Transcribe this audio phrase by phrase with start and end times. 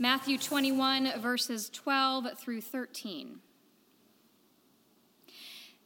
[0.00, 3.40] Matthew 21, verses 12 through 13.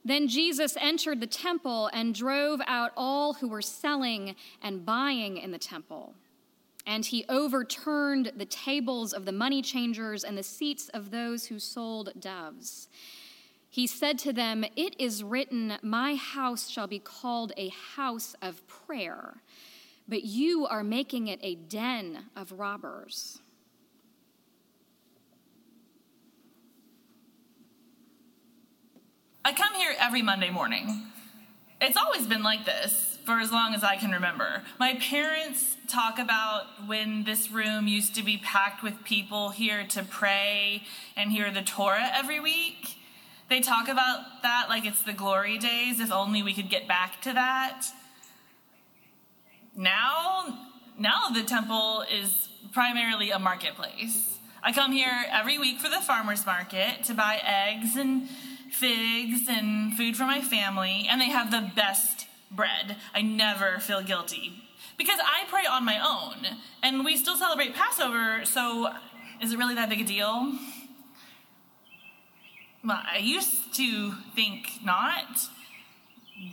[0.04, 5.50] Then Jesus entered the temple and drove out all who were selling and buying in
[5.50, 6.12] the temple.
[6.86, 11.58] And he overturned the tables of the money changers and the seats of those who
[11.58, 12.88] sold doves.
[13.70, 18.66] He said to them, It is written, My house shall be called a house of
[18.66, 19.36] prayer,
[20.06, 23.41] but you are making it a den of robbers.
[29.45, 31.02] I come here every Monday morning.
[31.80, 34.62] It's always been like this for as long as I can remember.
[34.78, 40.05] My parents talk about when this room used to be packed with people here to
[40.05, 40.84] pray
[41.16, 42.98] and hear the Torah every week.
[43.48, 47.20] They talk about that like it's the glory days, if only we could get back
[47.23, 47.87] to that.
[49.74, 50.56] Now,
[50.96, 54.38] now the temple is primarily a marketplace.
[54.62, 58.29] I come here every week for the farmer's market to buy eggs and
[58.73, 62.96] figs and food for my family, and they have the best bread.
[63.14, 64.62] I never feel guilty
[64.98, 68.92] because I pray on my own, and we still celebrate Passover, so
[69.41, 70.53] is it really that big a deal?
[72.84, 75.48] Well, I used to think not,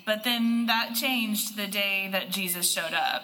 [0.06, 3.24] but then that changed the day that Jesus showed up.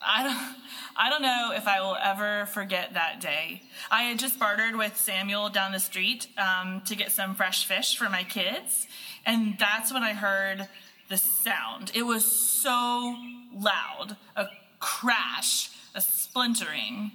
[0.00, 0.56] I don't.
[1.00, 3.62] I don't know if I will ever forget that day.
[3.88, 7.96] I had just bartered with Samuel down the street um, to get some fresh fish
[7.96, 8.88] for my kids,
[9.24, 10.66] and that's when I heard
[11.08, 11.92] the sound.
[11.94, 13.16] It was so
[13.54, 14.46] loud a
[14.80, 17.12] crash, a splintering.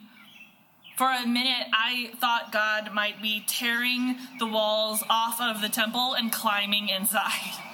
[0.95, 6.13] For a minute, I thought God might be tearing the walls off of the temple
[6.13, 7.59] and climbing inside.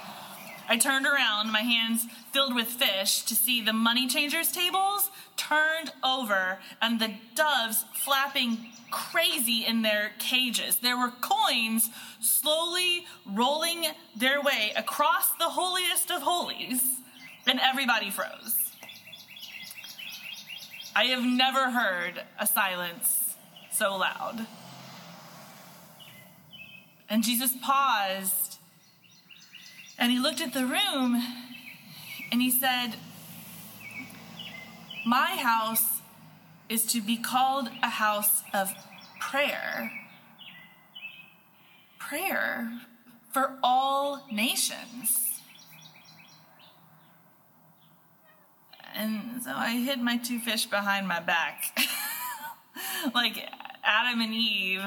[0.70, 5.90] I turned around, my hands filled with fish, to see the money changers' tables turned
[6.04, 10.76] over and the doves flapping crazy in their cages.
[10.76, 13.84] There were coins slowly rolling
[14.16, 16.82] their way across the holiest of holies,
[17.48, 18.70] and everybody froze.
[20.94, 23.34] I have never heard a silence
[23.72, 24.46] so loud.
[27.08, 28.49] And Jesus paused
[30.00, 31.22] and he looked at the room
[32.32, 32.96] and he said,
[35.06, 36.00] my house
[36.68, 38.72] is to be called a house of
[39.20, 39.92] prayer.
[41.98, 42.80] Prayer
[43.32, 45.42] for all nations.
[48.94, 51.78] And so I hid my two fish behind my back.
[53.14, 53.36] like
[53.84, 54.82] Adam and Eve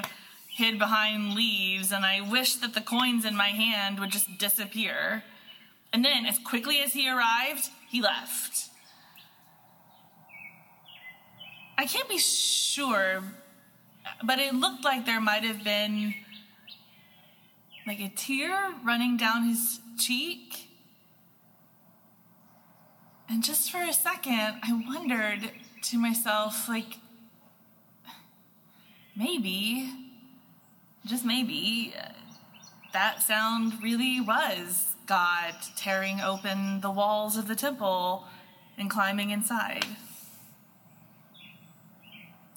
[0.56, 5.24] hid behind leaves, and I wished that the coins in my hand would just disappear.
[5.92, 8.70] And then, as quickly as he arrived, he left.
[11.78, 13.24] I can't be sure,
[14.24, 16.14] but it looked like there might have been
[17.86, 20.70] like a tear running down his cheek.
[23.28, 25.52] And just for a second, I wondered
[25.84, 27.00] to myself, like,
[29.16, 29.92] maybe,
[31.06, 32.10] just maybe, uh,
[32.94, 38.26] that sound really was God tearing open the walls of the temple
[38.78, 39.86] and climbing inside.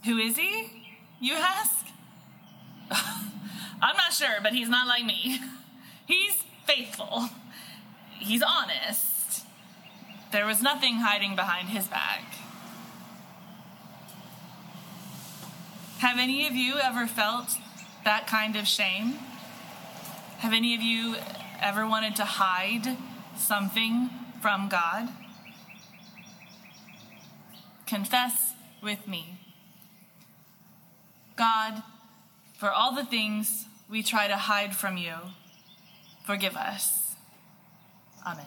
[0.05, 0.85] Who is he?
[1.21, 1.87] You ask?
[2.91, 5.41] I'm not sure, but he's not like me.
[6.07, 7.31] He's faithful.
[8.21, 9.45] He's honest.
[10.31, 12.23] There was nothing hiding behind his back.
[15.99, 17.57] Have any of you ever felt
[18.07, 19.15] that kind of shame?
[20.39, 21.17] Have any of you
[21.61, 22.97] ever wanted to hide
[23.37, 25.09] something from God?
[27.85, 29.41] Confess with me.
[31.37, 31.83] God,
[32.57, 35.15] for all the things we try to hide from you,
[36.25, 37.17] forgive us.
[38.25, 38.47] Amen.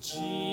[0.00, 0.45] Jesus,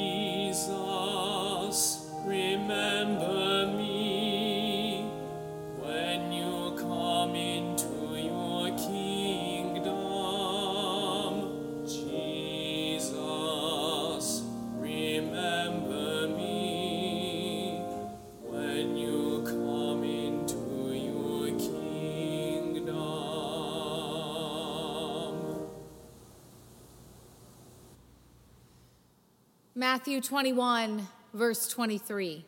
[30.03, 32.43] Matthew 21, verse 23.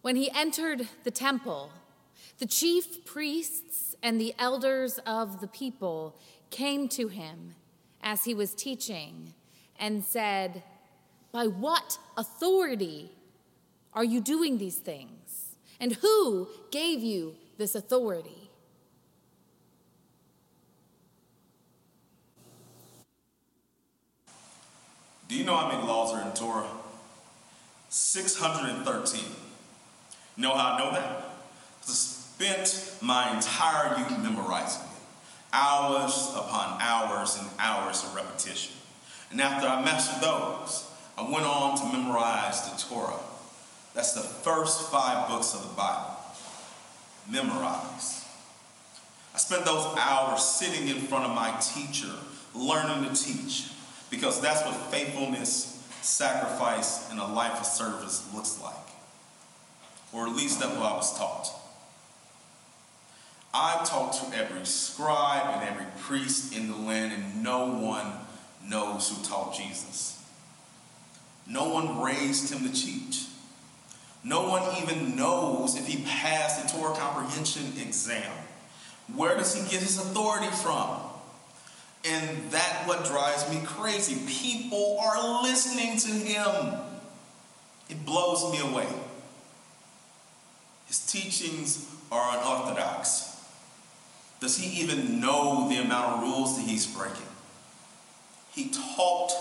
[0.00, 1.70] When he entered the temple,
[2.38, 6.16] the chief priests and the elders of the people
[6.48, 7.56] came to him
[8.02, 9.34] as he was teaching
[9.78, 10.62] and said,
[11.30, 13.12] By what authority
[13.92, 15.56] are you doing these things?
[15.78, 18.47] And who gave you this authority?
[25.28, 26.66] Do you know how many laws are in Torah?
[27.90, 29.20] 613.
[30.36, 31.30] You know how I know that?
[31.82, 34.88] I spent my entire youth memorizing it.
[35.52, 38.74] Hours upon hours and hours of repetition.
[39.30, 43.20] And after I mastered those, I went on to memorize the Torah.
[43.94, 46.16] That's the first five books of the Bible.
[47.30, 48.24] Memorize.
[49.34, 52.12] I spent those hours sitting in front of my teacher,
[52.54, 53.70] learning to teach,
[54.10, 58.74] because that's what faithfulness, sacrifice, and a life of service looks like.
[60.12, 61.48] Or at least that's what I was taught.
[63.52, 68.12] I talked to every scribe and every priest in the land, and no one
[68.66, 70.22] knows who taught Jesus.
[71.46, 73.24] No one raised him to teach.
[74.22, 78.30] No one even knows if he passed the Torah comprehension exam.
[79.14, 81.00] Where does he get his authority from?
[82.04, 84.18] And that what drives me crazy.
[84.26, 86.74] People are listening to him.
[87.88, 88.86] It blows me away.
[90.86, 93.36] His teachings are unorthodox.
[94.40, 97.22] Does he even know the amount of rules that he's breaking?
[98.52, 99.34] He talked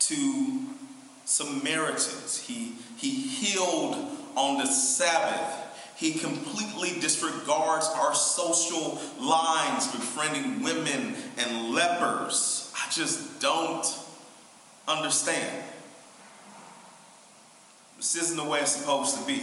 [0.00, 0.60] to
[1.24, 2.42] Samaritans.
[2.46, 3.96] He, he healed
[4.34, 5.67] on the Sabbath.
[5.98, 12.72] He completely disregards our social lines, befriending women and lepers.
[12.76, 13.84] I just don't
[14.86, 15.64] understand.
[17.96, 19.42] This isn't the way it's supposed to be.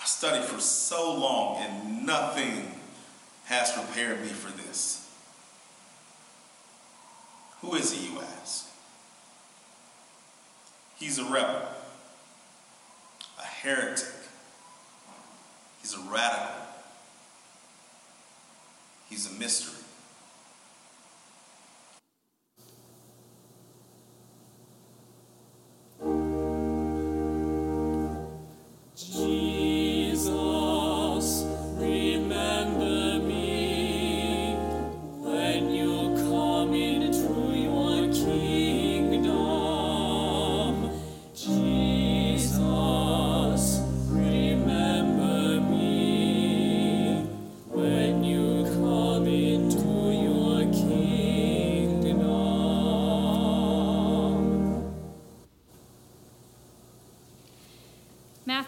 [0.00, 2.72] I studied for so long and nothing
[3.44, 5.06] has prepared me for this.
[7.60, 8.70] Who is he, you ask?
[10.96, 11.68] He's a rebel,
[13.66, 14.06] heretic,
[15.80, 16.54] he's a radical,
[19.10, 19.85] he's a mystery.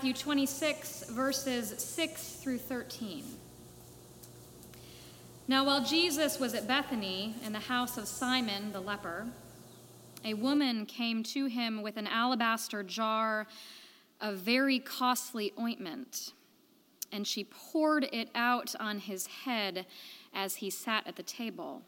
[0.08, 3.24] Matthew 26, verses 6 through 13.
[5.46, 9.26] Now, while Jesus was at Bethany in the house of Simon the leper,
[10.24, 13.46] a woman came to him with an alabaster jar
[14.18, 16.32] of very costly ointment,
[17.12, 19.84] and she poured it out on his head
[20.32, 21.82] as he sat at the table.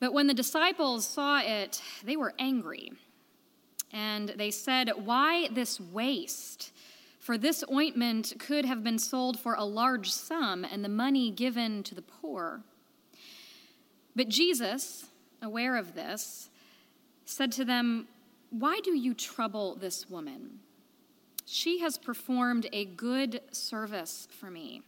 [0.00, 2.90] But when the disciples saw it, they were angry.
[3.92, 6.72] And they said, Why this waste?
[7.18, 11.82] For this ointment could have been sold for a large sum and the money given
[11.82, 12.62] to the poor.
[14.14, 15.06] But Jesus,
[15.42, 16.50] aware of this,
[17.24, 18.06] said to them,
[18.50, 20.60] Why do you trouble this woman?
[21.44, 24.82] She has performed a good service for me.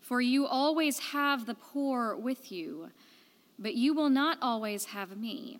[0.00, 2.90] For you always have the poor with you,
[3.58, 5.58] but you will not always have me.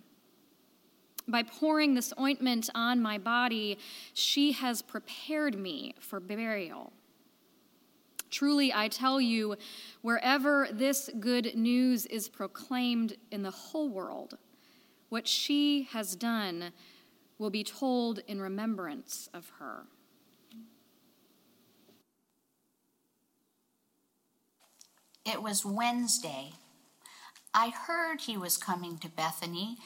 [1.30, 3.78] By pouring this ointment on my body,
[4.12, 6.92] she has prepared me for burial.
[8.30, 9.56] Truly, I tell you,
[10.02, 14.38] wherever this good news is proclaimed in the whole world,
[15.08, 16.72] what she has done
[17.38, 19.84] will be told in remembrance of her.
[25.24, 26.52] It was Wednesday.
[27.52, 29.78] I heard he was coming to Bethany.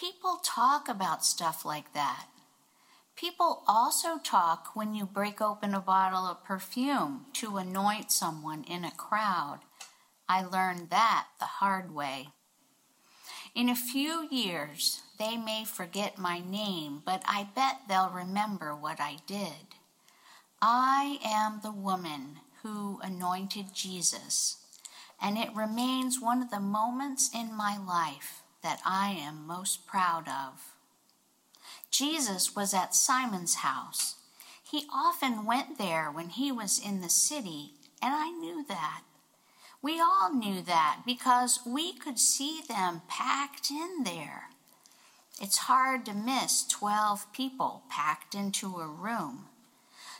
[0.00, 2.24] People talk about stuff like that.
[3.16, 8.82] People also talk when you break open a bottle of perfume to anoint someone in
[8.82, 9.58] a crowd.
[10.26, 12.28] I learned that the hard way.
[13.54, 19.00] In a few years, they may forget my name, but I bet they'll remember what
[19.00, 19.76] I did.
[20.62, 24.56] I am the woman who anointed Jesus
[25.20, 30.28] and it remains one of the moments in my life that I am most proud
[30.28, 30.74] of.
[31.90, 34.16] Jesus was at Simon's house.
[34.62, 39.02] He often went there when he was in the city, and I knew that.
[39.82, 44.50] We all knew that because we could see them packed in there.
[45.40, 49.46] It's hard to miss 12 people packed into a room.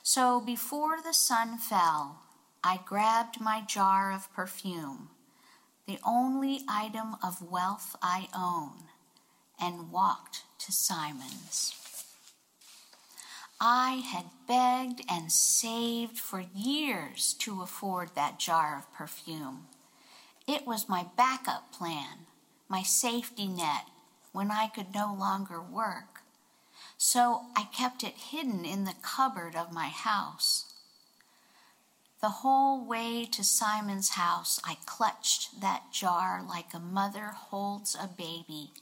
[0.03, 2.23] So before the sun fell,
[2.65, 5.11] I grabbed my jar of perfume,
[5.91, 8.85] the only item of wealth I own,
[9.61, 11.75] and walked to Simon's.
[13.61, 19.67] I had begged and saved for years to afford that jar of perfume.
[20.47, 22.27] It was my backup plan,
[22.69, 23.87] my safety net
[24.31, 26.21] when I could no longer work.
[26.99, 30.70] So I kept it hidden in the cupboard of my house.
[32.21, 38.09] The whole way to Simon's house, I clutched that jar like a mother holds a
[38.09, 38.73] baby,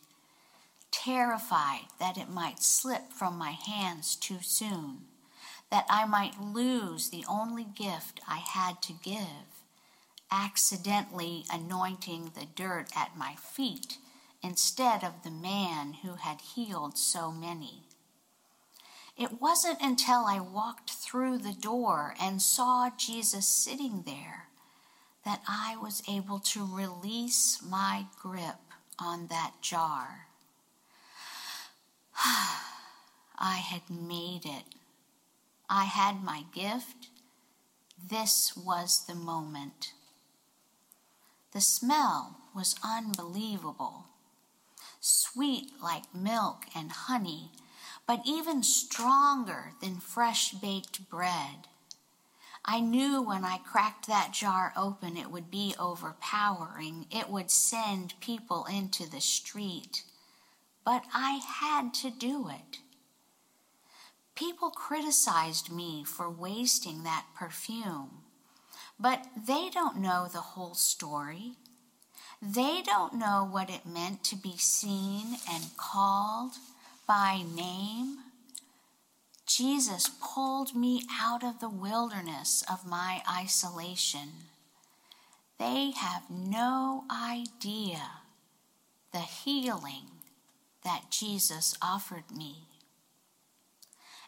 [0.90, 5.02] terrified that it might slip from my hands too soon,
[5.70, 9.62] that I might lose the only gift I had to give,
[10.32, 13.98] accidentally anointing the dirt at my feet
[14.42, 17.84] instead of the man who had healed so many.
[19.18, 24.48] It wasn't until I walked through the door and saw Jesus sitting there
[25.24, 28.60] that I was able to release my grip
[28.98, 30.28] on that jar.
[32.16, 34.64] I had made it.
[35.68, 37.08] I had my gift.
[38.08, 39.92] This was the moment.
[41.52, 44.04] The smell was unbelievable
[45.00, 47.50] sweet like milk and honey,
[48.08, 51.68] but even stronger than fresh baked bread.
[52.64, 57.06] I knew when I cracked that jar open it would be overpowering.
[57.10, 60.04] It would send people into the street.
[60.86, 62.78] But I had to do it.
[64.34, 68.22] People criticized me for wasting that perfume,
[68.98, 71.52] but they don't know the whole story.
[72.40, 76.52] They don't know what it meant to be seen and called
[77.08, 78.18] by name.
[79.46, 84.28] Jesus pulled me out of the wilderness of my isolation.
[85.58, 88.02] They have no idea
[89.12, 90.04] the healing
[90.84, 92.66] that Jesus offered me.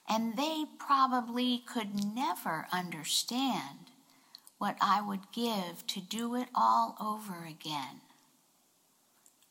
[0.08, 3.90] And they probably could never understand
[4.56, 8.00] what I would give to do it all over again.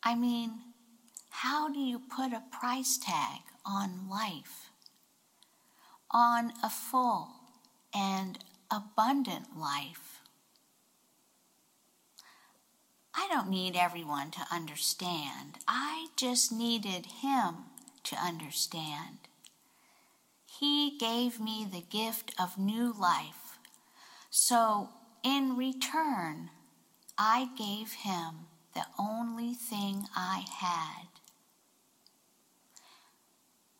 [0.04, 0.52] I mean,
[1.30, 4.72] how do you put a price tag on life?
[6.12, 7.30] On a full
[7.94, 8.40] and
[8.72, 10.22] abundant life?
[13.14, 15.58] I don't need everyone to understand.
[15.68, 17.56] I just needed him
[18.06, 19.18] to understand.
[20.60, 23.60] He gave me the gift of new life.
[24.30, 24.90] So
[25.24, 26.50] in return,
[27.18, 31.09] I gave him the only thing I had.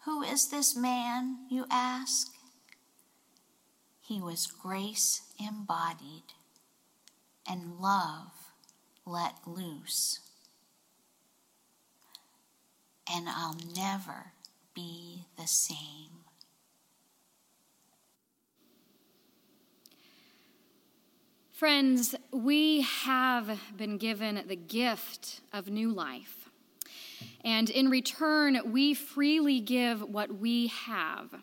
[0.10, 2.30] Who is this man, you ask?
[4.02, 6.34] He was grace embodied
[7.48, 8.32] and love
[9.06, 10.20] let loose.
[13.08, 14.32] And I'll never
[14.74, 16.26] be the same.
[21.52, 26.39] Friends, we have been given the gift of new life.
[27.44, 31.34] And in return, we freely give what we have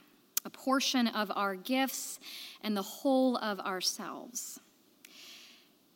[0.45, 2.21] a portion of our gifts
[2.61, 4.61] and the whole of ourselves.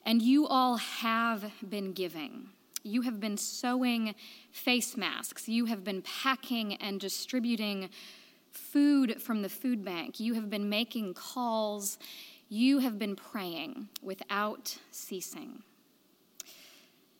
[0.05, 2.49] And you all have been giving.
[2.83, 4.15] You have been sewing
[4.51, 5.49] face masks.
[5.49, 7.91] You have been packing and distributing
[8.51, 10.19] food from the food bank.
[10.19, 11.99] You have been making calls
[12.53, 15.63] you have been praying without ceasing.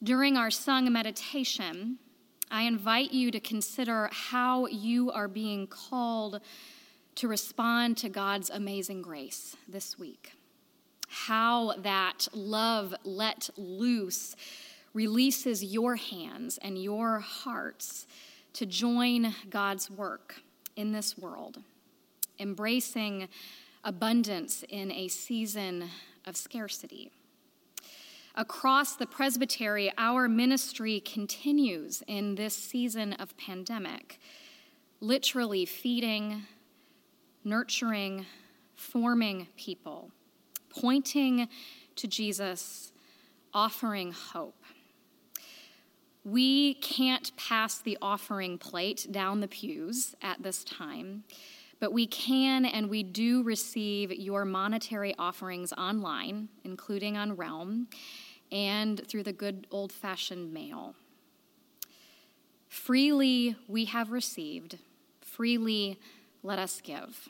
[0.03, 1.99] During our sung meditation,
[2.51, 6.41] I invite you to consider how you are being called
[7.15, 10.33] to respond to God's amazing grace this week.
[11.09, 14.35] How that love let loose
[14.95, 18.07] releases your hands and your hearts
[18.55, 20.43] to join God's work
[20.75, 21.59] in this world,
[22.41, 23.29] embracing
[23.85, 25.89] abundance in a season
[26.27, 27.13] of scarcity.
[28.37, 34.21] Across the presbytery, our ministry continues in this season of pandemic,
[35.01, 36.43] literally feeding,
[37.43, 38.27] nurturing,
[38.77, 40.13] forming people,
[40.69, 41.49] pointing
[41.97, 42.93] to Jesus,
[43.53, 44.63] offering hope.
[46.23, 51.25] We can't pass the offering plate down the pews at this time
[51.81, 57.89] but we can and we do receive your monetary offerings online, including on Realm.
[58.53, 60.97] and through the good old fashioned mail.
[62.69, 64.79] Freely we have received,
[65.21, 65.99] freely
[66.43, 67.29] let us give.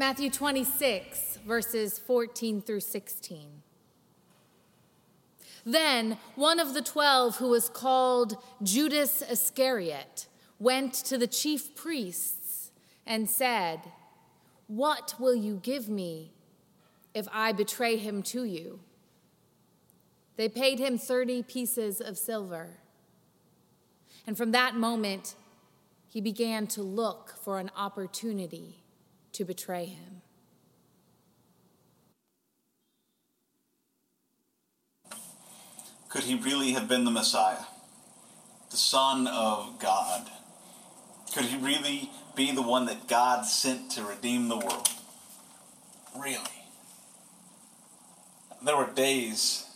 [0.00, 3.50] Matthew 26, verses 14 through 16.
[5.66, 10.26] Then one of the twelve, who was called Judas Iscariot,
[10.58, 12.70] went to the chief priests
[13.06, 13.80] and said,
[14.68, 16.32] What will you give me
[17.12, 18.80] if I betray him to you?
[20.36, 22.78] They paid him 30 pieces of silver.
[24.26, 25.34] And from that moment,
[26.08, 28.79] he began to look for an opportunity
[29.32, 30.22] to betray him.
[36.08, 37.64] Could he really have been the Messiah?
[38.70, 40.28] The Son of God?
[41.32, 44.88] Could he really be the one that God sent to redeem the world?
[46.18, 46.38] Really?
[48.64, 49.66] There were days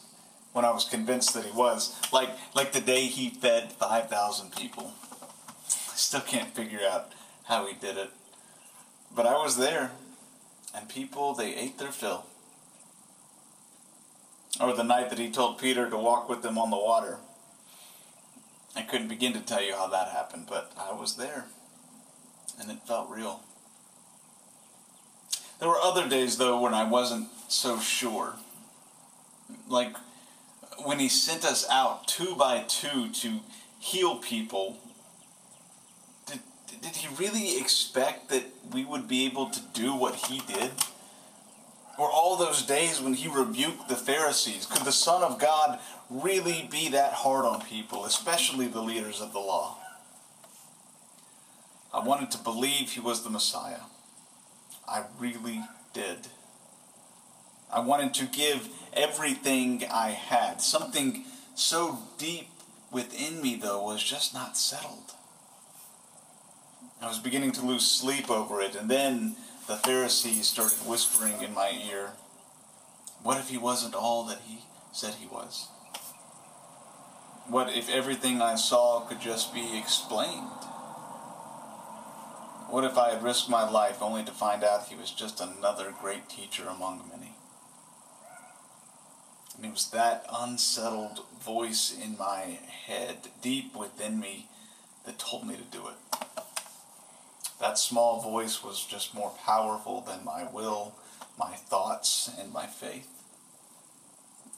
[0.53, 4.93] when I was convinced that he was, like, like the day he fed 5,000 people.
[5.69, 7.13] I still can't figure out
[7.45, 8.11] how he did it.
[9.15, 9.93] But I was there,
[10.75, 12.25] and people, they ate their fill.
[14.61, 17.19] Or the night that he told Peter to walk with them on the water.
[18.77, 21.47] I couldn't begin to tell you how that happened, but I was there,
[22.61, 23.41] and it felt real.
[25.61, 28.35] There were other days, though, when I wasn't so sure.
[29.69, 29.97] Like
[30.83, 33.41] when he sent us out two by two to
[33.79, 34.79] heal people.
[36.81, 40.71] Did, he really expect that we would be able to do what he did?
[41.99, 44.67] Or all those days when he rebuked the Pharisees?
[44.67, 45.79] Could the Son of God
[46.11, 49.77] really be that hard on people, especially the leaders of the law?
[51.93, 53.83] I wanted to believe he was the Messiah.
[54.89, 55.61] I really
[55.93, 56.27] did.
[57.73, 60.61] I wanted to give everything I had.
[60.61, 62.49] Something so deep
[62.91, 65.13] within me, though, was just not settled.
[67.01, 71.55] I was beginning to lose sleep over it, and then the Pharisees started whispering in
[71.55, 72.11] my ear,
[73.23, 74.61] What if he wasn't all that he
[74.93, 75.69] said he was?
[77.47, 80.49] What if everything I saw could just be explained?
[82.71, 85.95] What if I had risked my life only to find out he was just another
[86.01, 87.35] great teacher among many?
[89.57, 94.49] And it was that unsettled voice in my head, deep within me,
[95.05, 96.14] that told me to do it.
[97.61, 100.95] That small voice was just more powerful than my will,
[101.39, 103.09] my thoughts, and my faith.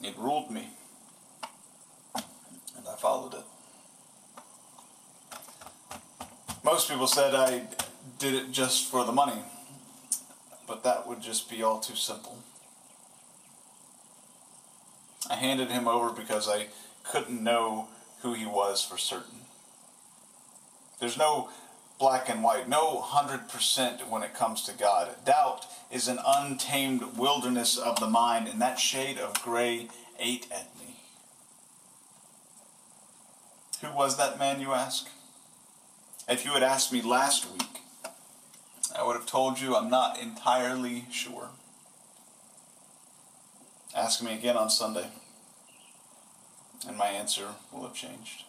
[0.03, 0.69] It ruled me,
[2.15, 3.45] and I followed it.
[6.65, 7.69] Most people said I
[8.19, 9.43] did it just for the money,
[10.67, 12.39] but that would just be all too simple.
[15.31, 16.67] I handed him over because I
[17.05, 17.89] couldn't know
[18.23, 19.41] who he was for certain.
[20.99, 21.51] There's no
[21.99, 25.15] black and white, no 100% when it comes to God.
[25.25, 30.69] Doubt is an untamed wilderness of the mind, and that shade of gray ate at
[30.79, 30.97] me.
[33.83, 35.09] Who was that man, you ask?
[36.29, 37.81] If you had asked me last week,
[38.99, 41.51] I would have told you I'm not entirely sure.
[43.95, 45.09] Ask me again on Sunday,
[46.87, 48.45] and my answer will have changed.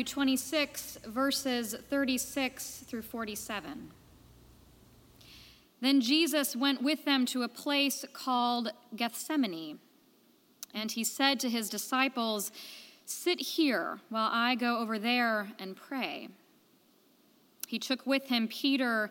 [0.00, 3.90] Matthew 26, verses 36 through 47.
[5.82, 9.78] Then Jesus went with them to a place called Gethsemane,
[10.72, 12.50] and he said to his disciples,
[13.04, 16.28] Sit here while I go over there and pray.
[17.68, 19.10] He took with him Peter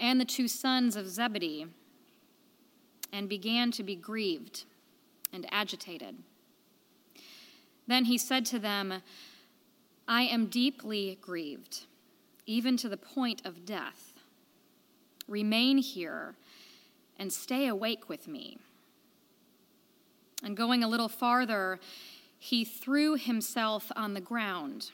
[0.00, 1.66] and the two sons of Zebedee
[3.12, 4.64] and began to be grieved
[5.32, 6.16] and agitated.
[7.86, 9.00] Then he said to them,
[10.06, 11.86] I am deeply grieved,
[12.46, 14.12] even to the point of death.
[15.26, 16.34] Remain here
[17.18, 18.58] and stay awake with me.
[20.42, 21.80] And going a little farther,
[22.38, 24.90] he threw himself on the ground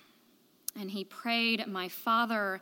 [0.79, 2.61] and he prayed, My Father,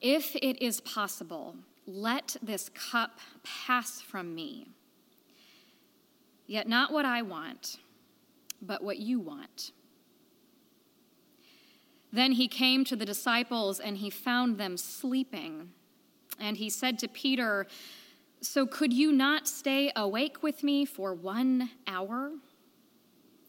[0.00, 4.68] if it is possible, let this cup pass from me.
[6.46, 7.78] Yet not what I want,
[8.62, 9.72] but what you want.
[12.12, 15.70] Then he came to the disciples and he found them sleeping.
[16.38, 17.66] And he said to Peter,
[18.40, 22.32] So could you not stay awake with me for one hour?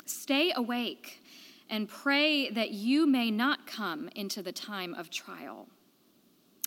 [0.06, 1.22] Stay awake
[1.70, 5.68] and pray that you may not come into the time of trial.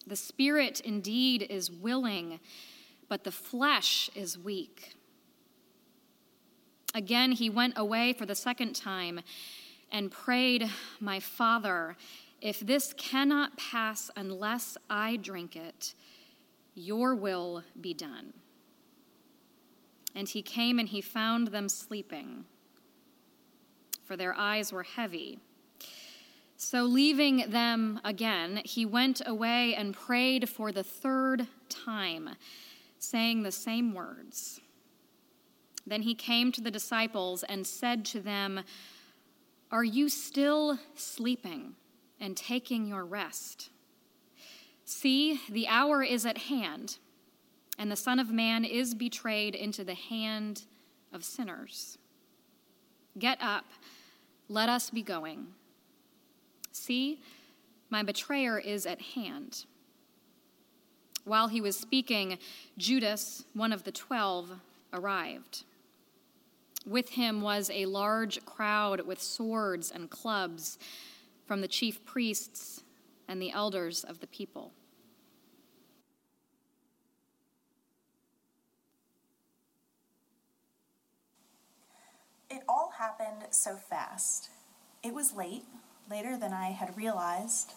[0.06, 2.40] The spirit indeed is willing,
[3.08, 4.94] but the flesh is weak.
[6.94, 9.20] Again, he went away for the second time
[9.90, 10.68] and prayed,
[11.00, 11.96] My Father,
[12.40, 15.94] if this cannot pass unless I drink it,
[16.74, 18.34] your will be done.
[20.14, 22.44] And he came and he found them sleeping,
[24.04, 25.38] for their eyes were heavy.
[26.58, 32.30] So, leaving them again, he went away and prayed for the third time,
[32.98, 34.60] saying the same words.
[35.86, 38.62] Then he came to the disciples and said to them,
[39.70, 41.74] Are you still sleeping
[42.20, 43.70] and taking your rest?
[44.84, 46.98] See, the hour is at hand,
[47.78, 50.62] and the Son of Man is betrayed into the hand
[51.12, 51.98] of sinners.
[53.18, 53.64] Get up,
[54.48, 55.48] let us be going.
[56.70, 57.20] See,
[57.90, 59.64] my betrayer is at hand.
[61.24, 62.38] While he was speaking,
[62.78, 64.52] Judas, one of the twelve,
[64.92, 65.64] arrived.
[66.86, 70.78] With him was a large crowd with swords and clubs
[71.44, 72.84] from the chief priests
[73.26, 74.72] and the elders of the people.
[82.48, 84.50] It all happened so fast.
[85.02, 85.64] It was late,
[86.08, 87.72] later than I had realized,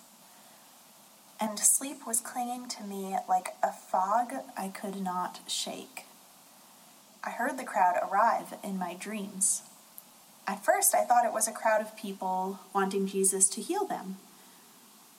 [1.39, 6.06] and sleep was clinging to me like a fog I could not shake.
[7.23, 9.63] I heard the crowd arrive in my dreams.
[10.47, 14.17] At first, I thought it was a crowd of people wanting Jesus to heal them.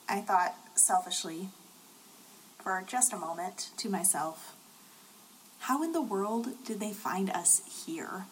[0.09, 1.49] I thought selfishly,
[2.59, 4.55] for just a moment, to myself,
[5.59, 8.25] how in the world did they find us here?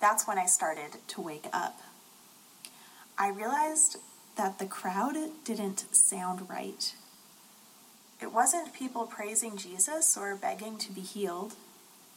[0.00, 1.78] That's when I started to wake up.
[3.18, 3.98] I realized
[4.36, 6.94] that the crowd didn't sound right.
[8.20, 11.54] It wasn't people praising Jesus or begging to be healed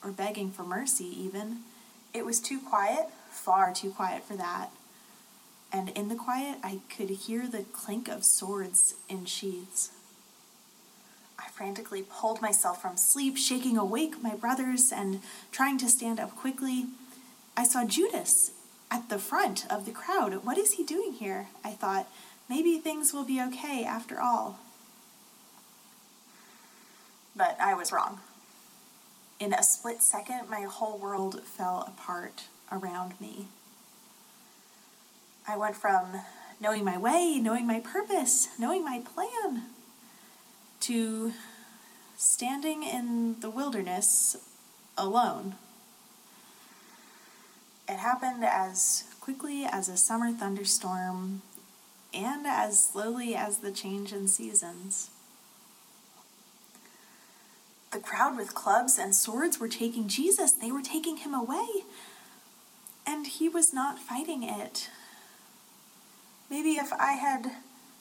[0.06, 1.62] or begging for mercy, even.
[2.14, 4.70] It was too quiet, far too quiet for that.
[5.74, 9.92] And in the quiet, I could hear the clink of swords in sheaths.
[11.38, 16.36] I frantically pulled myself from sleep, shaking awake my brothers and trying to stand up
[16.36, 16.86] quickly.
[17.58, 18.52] I saw Judas
[18.92, 20.46] at the front of the crowd.
[20.46, 21.48] What is he doing here?
[21.64, 22.08] I thought,
[22.48, 24.60] maybe things will be okay after all.
[27.36, 28.20] But I was wrong.
[29.40, 33.48] In a split second, my whole world fell apart around me.
[35.48, 36.22] I went from
[36.60, 39.64] knowing my way, knowing my purpose, knowing my plan,
[40.82, 41.34] to
[42.18, 44.38] standing in the wilderness
[44.98, 45.56] alone.
[47.90, 51.42] It happened as quickly as a summer thunderstorm
[52.14, 55.10] and as slowly as the change in seasons.
[57.96, 61.86] The crowd with clubs and swords were taking Jesus, they were taking him away.
[63.08, 64.90] And he was not fighting it.
[66.50, 67.54] Maybe if I had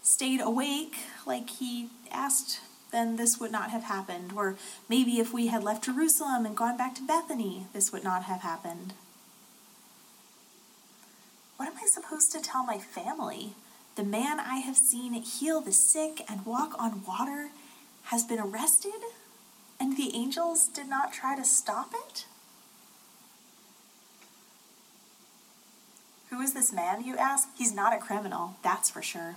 [0.02, 2.59] stayed awake like he asked,
[2.90, 4.33] then this would not have happened.
[4.35, 4.57] Or
[4.88, 8.40] maybe if we had left Jerusalem and gone back to Bethany, this would not have
[8.40, 8.94] happened.
[11.57, 13.52] What am I supposed to tell my family?
[13.94, 17.50] The man I have seen heal the sick and walk on water
[18.07, 19.00] has been arrested?
[19.80, 22.26] And the angels did not try to stop it?
[26.30, 27.48] Who is this man, you ask?
[27.56, 29.37] He's not a criminal, that's for sure.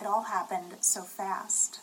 [0.00, 1.80] It all happened so fast.